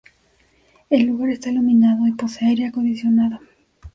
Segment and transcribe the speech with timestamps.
[0.89, 3.39] El lugar está iluminado y posee aire acondicionado.